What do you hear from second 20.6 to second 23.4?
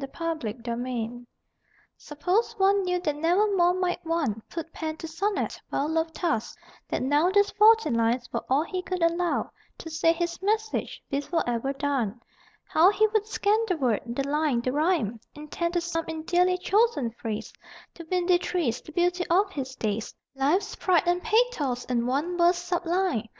pride and pathos in one verse sublime.